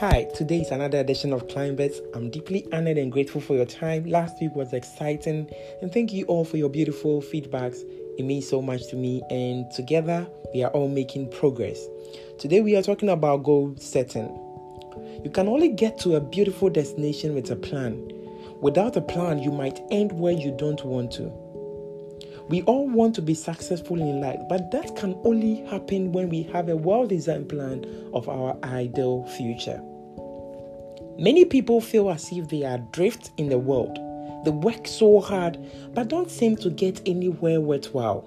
[0.00, 2.00] Hi, today is another edition of Climbers.
[2.14, 4.06] I'm deeply honored and grateful for your time.
[4.06, 5.50] Last week was exciting,
[5.82, 7.82] and thank you all for your beautiful feedbacks.
[8.16, 11.86] It means so much to me, and together we are all making progress.
[12.38, 14.28] Today we are talking about goal setting.
[15.22, 18.10] You can only get to a beautiful destination with a plan.
[18.62, 21.30] Without a plan, you might end where you don't want to.
[22.50, 26.42] We all want to be successful in life, but that can only happen when we
[26.52, 29.80] have a well designed plan of our ideal future.
[31.16, 33.96] Many people feel as if they are adrift in the world.
[34.44, 38.22] They work so hard but don't seem to get anywhere worthwhile.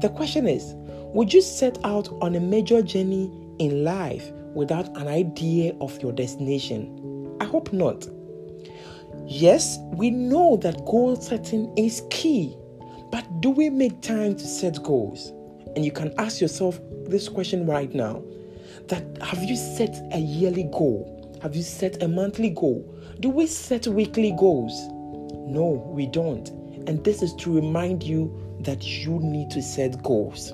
[0.00, 0.72] The question is
[1.12, 6.12] would you set out on a major journey in life without an idea of your
[6.12, 7.36] destination?
[7.40, 8.06] I hope not.
[9.26, 12.56] Yes, we know that goal setting is key
[13.14, 15.32] but do we make time to set goals?
[15.76, 18.24] And you can ask yourself this question right now
[18.88, 21.38] that have you set a yearly goal?
[21.40, 22.92] Have you set a monthly goal?
[23.20, 24.72] Do we set weekly goals?
[25.46, 26.48] No, we don't.
[26.88, 30.52] And this is to remind you that you need to set goals.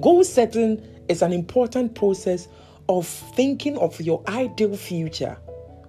[0.00, 2.48] Goal setting is an important process
[2.88, 5.36] of thinking of your ideal future.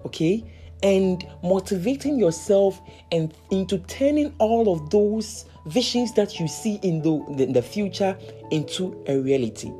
[0.04, 0.44] Okay?
[0.82, 2.80] And motivating yourself
[3.12, 8.16] and into turning all of those visions that you see in the, in the future
[8.50, 9.72] into a reality.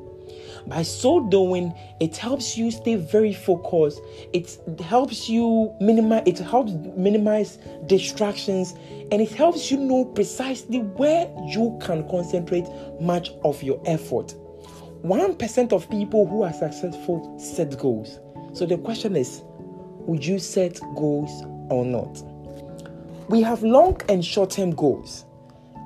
[0.67, 4.03] By so doing, it helps you stay very focused.
[4.35, 6.25] It helps you minimize.
[6.27, 8.75] It helps minimize distractions,
[9.11, 12.67] and it helps you know precisely where you can concentrate
[13.01, 14.35] much of your effort.
[15.01, 18.19] One percent of people who are successful set goals.
[18.53, 19.43] So the question is,
[20.09, 22.25] would you set goals or not?
[23.29, 25.27] We have long and short term goals,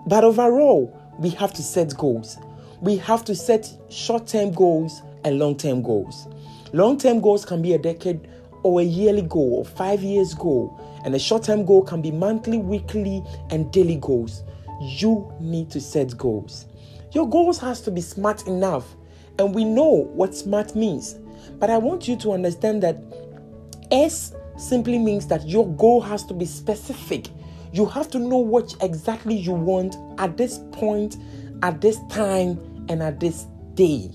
[0.07, 2.39] but overall, we have to set goals.
[2.81, 6.29] We have to set short term goals and long term goals.
[6.73, 8.29] Long term goals can be a decade
[8.63, 12.13] or a yearly goal or five years goal, and a short term goal can be
[12.13, 14.45] monthly, weekly, and daily goals.
[14.81, 16.67] You need to set goals.
[17.11, 18.87] Your goals has to be smart enough,
[19.41, 21.17] and we know what smart means.
[21.59, 23.03] But I want you to understand that
[23.93, 27.29] S simply means that your goal has to be specific.
[27.73, 31.17] You have to know what exactly you want at this point,
[31.63, 32.59] at this time,
[32.89, 34.11] and at this day.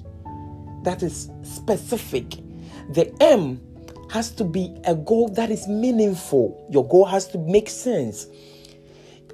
[0.83, 2.35] That is specific.
[2.93, 3.61] The M
[4.09, 6.65] has to be a goal that is meaningful.
[6.69, 8.27] Your goal has to make sense.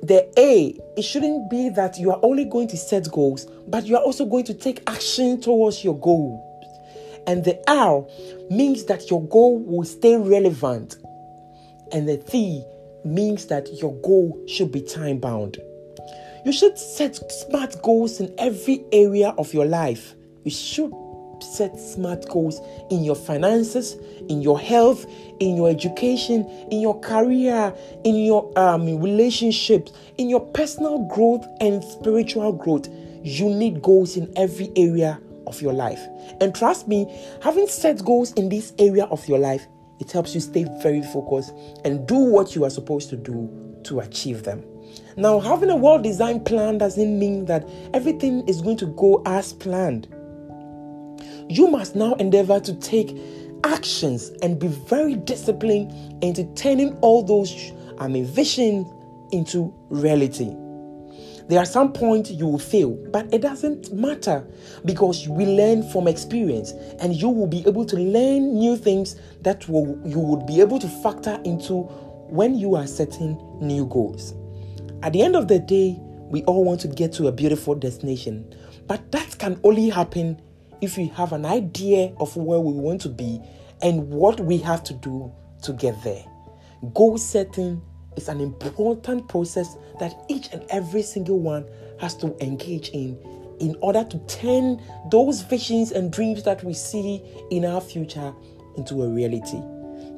[0.01, 3.95] The A, it shouldn't be that you are only going to set goals, but you
[3.95, 6.52] are also going to take action towards your goal.
[7.27, 8.05] And the R
[8.49, 10.97] means that your goal will stay relevant.
[11.91, 12.63] And the T
[13.05, 15.57] means that your goal should be time bound.
[16.45, 20.13] You should set smart goals in every area of your life.
[20.43, 20.91] You should
[21.41, 23.95] set smart goals in your finances,
[24.29, 25.05] in your health,
[25.39, 27.73] in your education, in your career,
[28.03, 32.87] in your um, relationships, in your personal growth and spiritual growth.
[33.23, 36.01] You need goals in every area of your life.
[36.41, 37.07] And trust me,
[37.41, 39.67] having set goals in this area of your life,
[39.99, 41.53] it helps you stay very focused
[41.85, 43.49] and do what you are supposed to do
[43.83, 44.63] to achieve them.
[45.15, 49.53] Now, having a well designed plan doesn't mean that everything is going to go as
[49.53, 50.07] planned.
[51.49, 53.17] You must now endeavor to take
[53.63, 58.91] actions and be very disciplined into turning all those I mean vision
[59.31, 60.55] into reality.
[61.47, 64.45] There are some points you will fail, but it doesn't matter
[64.85, 69.67] because we learn from experience and you will be able to learn new things that
[69.67, 71.83] will, you would be able to factor into
[72.29, 74.33] when you are setting new goals.
[75.01, 75.97] At the end of the day,
[76.29, 78.55] we all want to get to a beautiful destination,
[78.87, 80.41] but that can only happen
[80.81, 83.41] if we have an idea of where we want to be
[83.81, 85.31] and what we have to do
[85.61, 86.23] to get there.
[86.93, 87.81] Goal setting
[88.15, 91.65] is an important process that each and every single one
[91.99, 93.17] has to engage in
[93.59, 97.21] in order to turn those visions and dreams that we see
[97.51, 98.33] in our future
[98.75, 99.61] into a reality.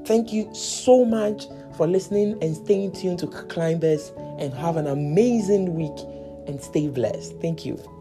[0.05, 1.45] Thank you so much
[1.75, 5.97] for listening and staying tuned to Climbers and have an amazing week
[6.47, 7.35] and stay blessed.
[7.41, 7.94] Thank you.